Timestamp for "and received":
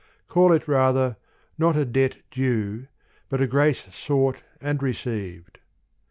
4.59-5.59